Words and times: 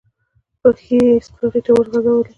پښې 0.61 0.97
يې 1.07 1.15
سپرغې 1.25 1.61
ته 1.65 1.71
وغزولې. 1.75 2.29